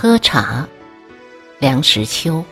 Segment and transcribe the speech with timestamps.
[0.00, 0.64] 喝茶，
[1.58, 2.44] 梁实秋。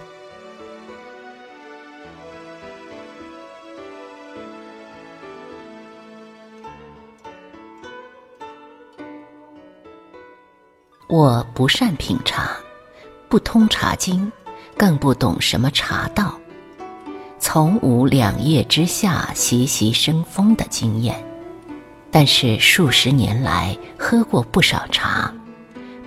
[11.06, 12.50] 我不善品茶，
[13.28, 14.32] 不通茶经，
[14.76, 16.36] 更不懂什么茶道，
[17.38, 21.24] 从无两叶之下习习生风的经验。
[22.10, 25.32] 但是数十年来喝过不少茶，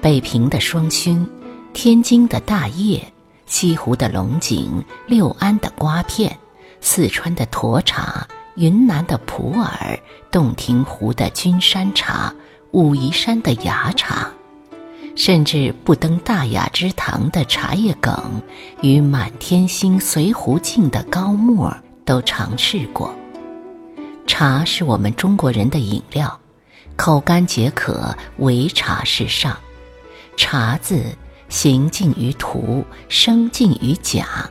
[0.02, 1.28] 北平的双熏，
[1.74, 3.12] 天津的大叶，
[3.46, 6.38] 西湖的龙井，六安的瓜片，
[6.80, 10.00] 四川的沱茶，云南的普洱，
[10.32, 12.34] 洞庭湖的君山茶，
[12.72, 14.32] 武夷山的芽茶。
[15.18, 18.42] 甚至不登大雅之堂的茶叶梗，
[18.82, 23.14] 与满天星随湖镜的高沫，都尝试过。
[24.26, 26.40] 茶是我们中国人的饮料，
[26.96, 29.58] 口干解渴，唯茶是上。
[30.40, 31.04] 茶字
[31.50, 34.50] 行尽于图，生尽于甲，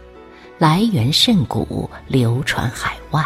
[0.58, 3.24] 来源甚古，流传海外。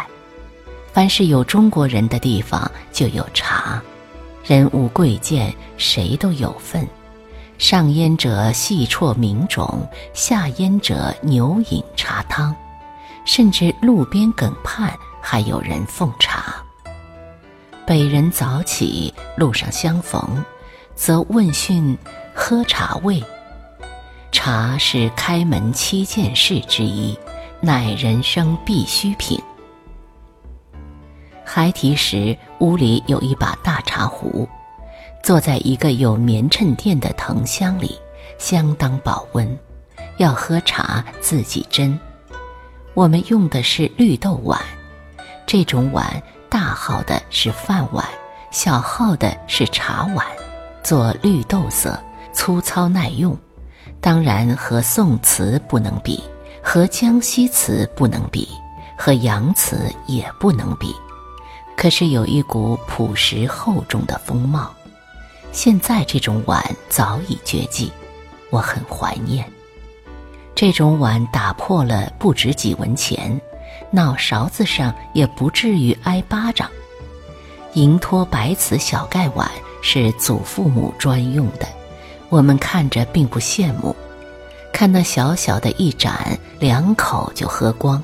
[0.93, 3.81] 凡是有中国人的地方，就有茶。
[4.45, 6.87] 人物贵贱，谁都有份。
[7.57, 12.55] 上烟者细啜名种，下烟者牛饮茶汤，
[13.25, 16.63] 甚至路边梗畔还有人奉茶。
[17.85, 20.41] 北人早起，路上相逢，
[20.95, 21.97] 则问讯
[22.33, 23.23] 喝茶味。
[24.31, 27.17] 茶是开门七件事之一，
[27.61, 29.39] 乃人生必需品。
[31.45, 34.47] 孩提时，屋里有一把大茶壶。
[35.23, 37.97] 坐在一个有棉衬垫的藤箱里，
[38.37, 39.57] 相当保温。
[40.17, 41.97] 要喝茶自己斟。
[42.93, 44.59] 我们用的是绿豆碗，
[45.45, 48.05] 这种碗大号的是饭碗，
[48.51, 50.25] 小号的是茶碗，
[50.83, 51.97] 做绿豆色，
[52.33, 53.37] 粗糙耐用。
[54.01, 56.21] 当然和宋瓷不能比，
[56.61, 58.47] 和江西瓷不能比，
[58.97, 60.93] 和洋瓷也不能比。
[61.77, 64.73] 可是有一股朴实厚重的风貌。
[65.51, 67.91] 现在这种碗早已绝迹，
[68.49, 69.49] 我很怀念。
[70.55, 73.39] 这种碗打破了不值几文钱，
[73.89, 76.69] 闹勺子上也不至于挨巴掌。
[77.73, 79.49] 银托白瓷小盖碗
[79.83, 81.67] 是祖父母专用的，
[82.29, 83.95] 我们看着并不羡慕。
[84.71, 88.03] 看那小小的一盏，两口就喝光，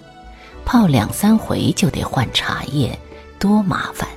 [0.63, 2.95] 泡两三回就得换茶叶，
[3.39, 4.07] 多麻烦。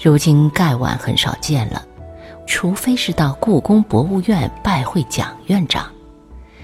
[0.00, 1.84] 如今盖碗很少见了。
[2.46, 5.88] 除非是到故宫博物院拜会蒋院长，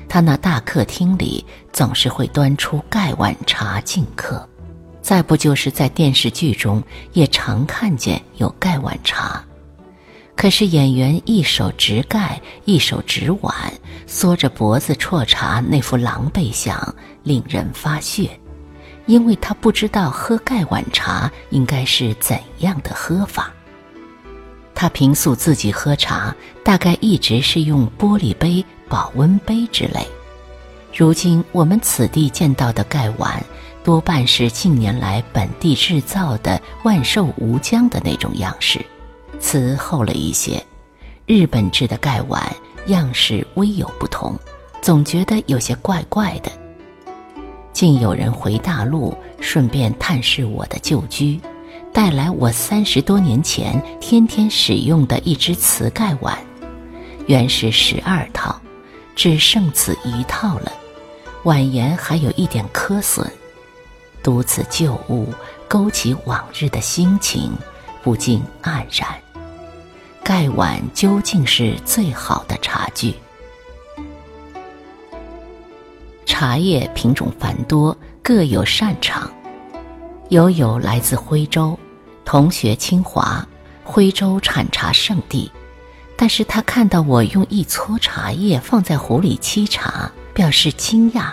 [0.09, 4.37] 他那大客厅里总是会端出盖碗茶敬客；
[5.01, 9.45] 再不就是在电视剧中也常看见有盖碗茶。
[10.37, 13.55] 可是演员一手执盖，一手执碗，
[14.07, 18.39] 缩着脖子啜茶，那副狼狈相令人发血，
[19.07, 23.51] 因为他不知道喝盖碗茶应该是怎样的喝法。
[24.75, 30.07] 他平素自己喝茶，大概一直是用玻璃杯、保温杯之类。
[30.95, 33.43] 如今我们此地见到的盖碗，
[33.83, 38.85] 多半是近年来本地制造的万寿无疆的那种样式，
[39.41, 40.63] 瓷厚了一些。
[41.27, 42.41] 日本制的盖碗
[42.87, 44.39] 样式微有不同，
[44.81, 46.51] 总觉得有些怪怪的。
[47.73, 51.41] 竟有人回大陆，顺便探视我的旧居。
[51.93, 56.39] 带来我三十多年前天天使用的一只瓷盖碗，
[57.27, 58.61] 原是十二套，
[59.15, 60.71] 只剩此一套了。
[61.43, 63.27] 碗沿还有一点磕损，
[64.23, 65.33] 读此旧物，
[65.67, 67.51] 勾起往日的心情，
[68.03, 69.09] 不禁黯然。
[70.27, 73.15] 盖碗究竟是最好的茶具。
[76.27, 79.31] 茶叶品种繁多，各有擅长，
[80.29, 81.79] 友友来自徽州。
[82.25, 83.47] 同学清华，
[83.85, 85.49] 徽州产茶圣地，
[86.17, 91.31] 但是他看到我用一撮茶叶放在壶里沏茶，表示惊讶，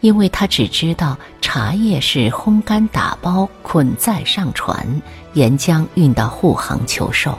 [0.00, 5.00] 因为他只知道茶叶是烘干打包捆载上船，
[5.32, 7.38] 沿江运到沪杭求售，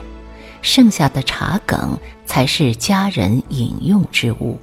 [0.62, 4.58] 剩下的茶梗才是家人饮用之物，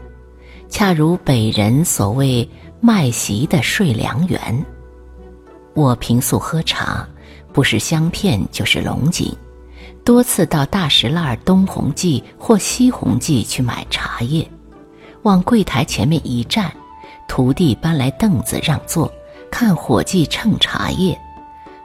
[0.69, 2.49] 恰如北人所谓
[2.81, 4.65] 卖席的睡良缘。
[5.75, 7.07] 我平素喝茶。
[7.51, 9.35] 不是香片就是龙井，
[10.05, 14.47] 多次到大石烂东红记或西红记去买茶叶，
[15.23, 16.71] 往柜台前面一站，
[17.27, 19.11] 徒弟搬来凳子让座，
[19.49, 21.19] 看伙计称茶叶，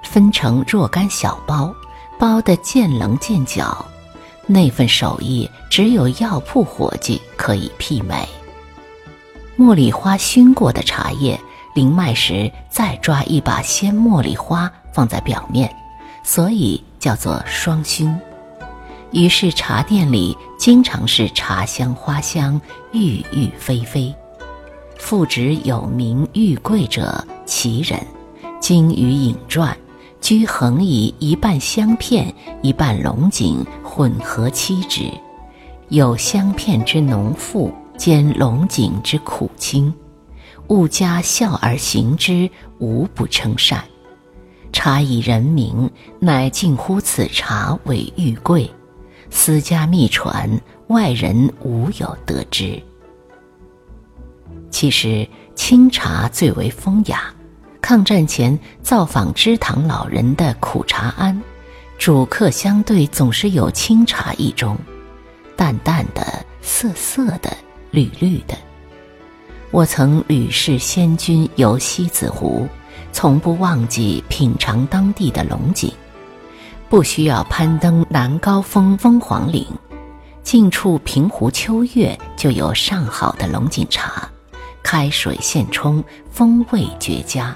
[0.03, 1.75] 分成若干小包，
[2.19, 3.85] 包得见棱见角，
[4.46, 8.29] 那份手艺只有药铺伙计可以媲美。
[9.56, 11.38] 茉莉花熏过的茶叶，
[11.75, 15.75] 临卖时再抓一把鲜茉莉花放在表面，
[16.23, 18.14] 所以叫做双熏。
[19.12, 22.61] 于是茶店里经常是茶香花香，
[22.93, 24.12] 郁郁霏霏。
[24.99, 28.00] 复指有名玉贵者，其人，
[28.61, 29.76] 经于影传。
[30.25, 35.03] 居横以一半香片，一半龙井混合沏之，
[35.91, 39.93] 有香片之浓馥，兼龙井之苦清，
[40.69, 42.49] 物家笑而行之，
[42.79, 43.85] 无不称善。
[44.73, 48.70] 茶以人名，乃近乎此茶为玉贵，
[49.29, 52.82] 私家秘传，外人无有得知。
[54.70, 57.25] 其实清茶最为风雅。
[57.85, 61.39] 抗战前造访知堂老人的苦茶庵，
[61.99, 64.75] 主客相对总是有清茶一盅，
[65.55, 67.55] 淡淡的、涩涩的、
[67.91, 68.57] 绿绿的。
[69.71, 72.67] 我曾屡试仙君游西子湖，
[73.13, 75.93] 从不忘记品尝当地的龙井。
[76.89, 79.67] 不需要攀登南高峰凤凰岭，
[80.43, 84.27] 近处平湖秋月就有上好的龙井茶，
[84.83, 87.55] 开水现冲，风味绝佳。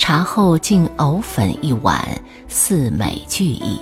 [0.00, 2.02] 茶后竟藕粉一碗，
[2.48, 3.78] 似美俱矣。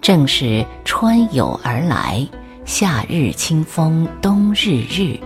[0.00, 2.24] 正是春有而来，
[2.64, 5.18] 夏日清风，冬日日，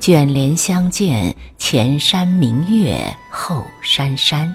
[0.00, 2.98] 卷帘相见，前山明月
[3.30, 4.52] 后山山。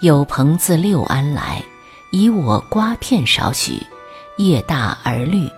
[0.00, 1.62] 有朋自六安来，
[2.10, 3.80] 以我瓜片少许，
[4.36, 5.48] 叶大而绿，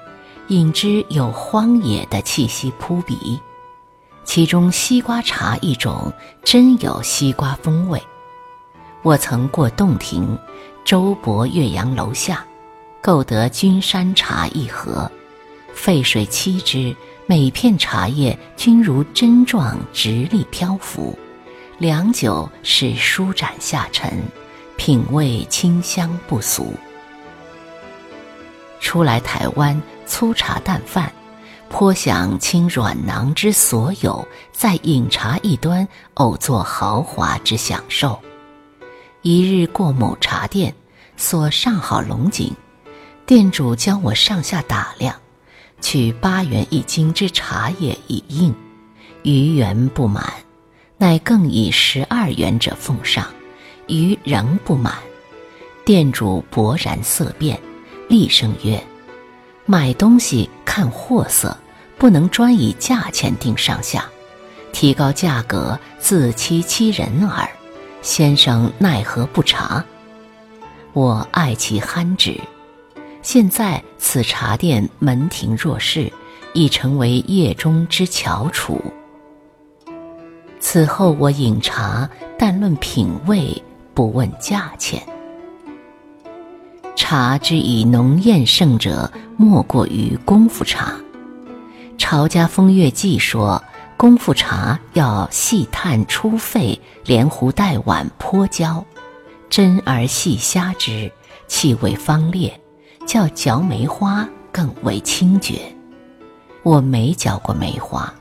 [0.49, 3.41] 饮之有荒野的气息扑鼻。
[4.27, 6.13] 其中西瓜茶一种，
[6.43, 8.03] 真有西瓜风味。
[9.03, 10.37] 我曾过洞庭，
[10.85, 12.45] 周泊岳阳楼下，
[13.01, 15.11] 购得君山茶一盒，
[15.73, 16.95] 沸水沏之，
[17.25, 21.17] 每片茶叶均如针状直立漂浮，
[21.79, 24.23] 良久是舒展下沉，
[24.77, 26.75] 品味清香不俗。
[28.81, 31.11] 初来台湾，粗茶淡饭。
[31.69, 38.19] 颇想倾软囊之所有，在饮茶一端，偶作豪华之享受。
[39.23, 40.75] 一日过某茶店，
[41.17, 42.53] 所上好龙井，
[43.27, 45.15] 店主教我上下打量，
[45.81, 48.55] 取八元一斤之茶叶以应，
[49.23, 50.33] 余元不满，
[50.97, 53.27] 乃更以十二元者奉上，
[53.89, 54.95] 余仍不满。
[55.85, 57.61] 店主勃然色变，
[58.09, 58.83] 厉声曰。
[59.69, 61.57] 买东西看货色，
[61.99, 64.05] 不能专以价钱定上下，
[64.73, 67.49] 提高价格自欺欺人耳。
[68.01, 69.85] 先生奈何不察？
[70.93, 72.41] 我爱其憨直。
[73.23, 76.13] 现在此茶店门庭若市，
[76.55, 78.81] 已成为业中之翘楚。
[80.61, 82.09] 此后我饮茶，
[82.39, 83.61] 但论品味，
[83.95, 85.03] 不问价钱。
[86.97, 90.95] 茶之以浓艳胜者，莫过于功夫茶。
[91.99, 93.63] 《潮家风月记》说，
[93.99, 98.83] 功夫茶要细炭出沸，连壶带碗泼浇，
[99.51, 101.13] 斟而细虾之，
[101.47, 102.59] 气味方烈，
[103.07, 105.61] 较嚼梅花更为清绝。
[106.63, 108.13] 我没嚼过梅花，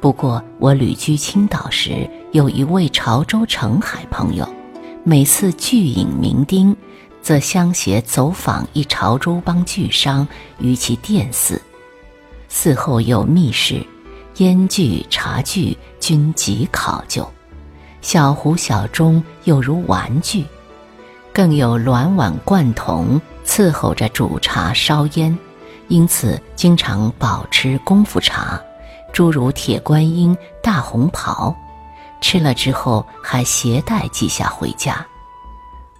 [0.00, 4.48] 不过我旅居青岛时，有一位潮州澄海朋友，
[5.04, 6.74] 每次聚饮酩酊。
[7.22, 10.26] 则相携走访一潮州帮巨商
[10.58, 11.62] 于其店肆，
[12.48, 13.80] 寺后有密室，
[14.38, 17.26] 烟具茶具均极考究，
[18.00, 20.44] 小壶小盅又如玩具，
[21.32, 25.38] 更有鸾碗罐铜伺候着煮茶烧烟，
[25.86, 28.60] 因此经常保持功夫茶，
[29.12, 31.54] 诸如铁观音、大红袍，
[32.20, 35.06] 吃了之后还携带几下回家。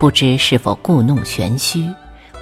[0.02, 1.88] 不知是否故弄玄虚，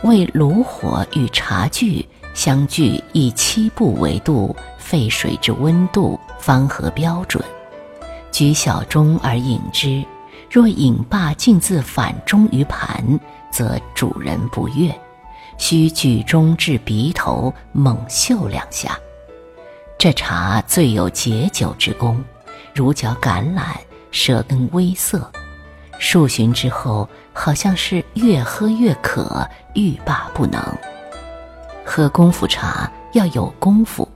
[0.02, 7.44] 为炉火与茶具相距以七步为度，沸水之温度方合标准。
[8.32, 10.02] 举小盅而饮之，
[10.50, 13.20] 若饮罢竟自反钟于盘，
[13.52, 14.90] 则主人不悦。
[15.58, 18.98] 须举盅至鼻头，猛嗅两下。
[19.98, 22.24] 这茶最有解酒之功，
[22.72, 23.76] 如嚼橄榄，
[24.10, 25.30] 舌根微涩。
[25.98, 27.06] 数巡之后，
[27.42, 30.62] 好像是越喝越渴，欲罢不能。
[31.86, 34.06] 喝功夫茶要有功夫，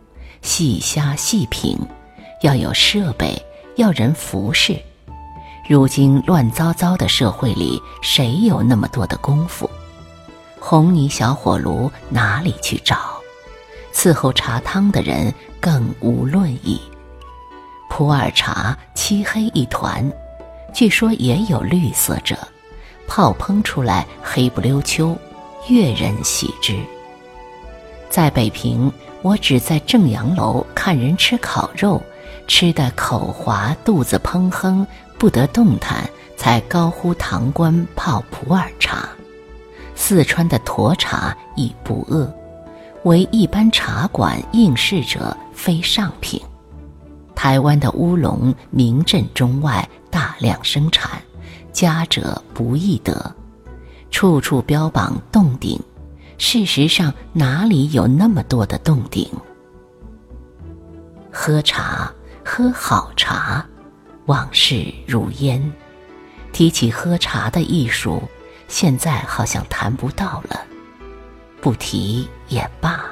[0.42, 1.78] 细虾细品，
[2.42, 3.34] 要有设备，
[3.76, 4.78] 要人服侍。
[5.66, 9.70] 如今乱糟糟的社会里，谁有那么多的功夫？
[10.60, 12.98] 红泥小火炉哪里去找？
[13.94, 16.78] 伺候茶汤的人更无论意。
[17.88, 20.12] 普洱茶漆黑一团，
[20.74, 22.36] 据说也有绿色者，
[23.06, 25.16] 泡烹出来黑不溜秋，
[25.68, 26.78] 越人喜之。
[28.10, 28.92] 在北平，
[29.22, 32.02] 我只在正阳楼看人吃烤肉，
[32.46, 34.86] 吃得口滑，肚子怦哼，
[35.18, 39.08] 不得动弹，才高呼堂官泡普洱茶。
[39.96, 42.32] 四川的沱茶亦不恶，
[43.04, 46.40] 为一般茶馆应试者非上品。
[47.34, 51.20] 台湾的乌龙名震中外，大量生产，
[51.74, 53.34] 佳者不易得，
[54.10, 55.78] 处处标榜洞顶。
[56.38, 59.28] 事实上，哪里有那么多的洞顶？
[61.32, 62.12] 喝茶，
[62.44, 63.66] 喝好茶，
[64.26, 65.72] 往事如烟。
[66.52, 68.22] 提起喝茶的艺术，
[68.68, 70.60] 现在好像谈不到了，
[71.60, 73.04] 不提也罢。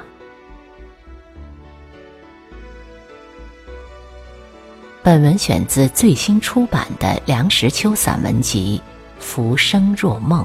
[5.03, 8.81] 本文选自最新出版的梁实秋散文集
[9.21, 10.41] 《浮生若梦》。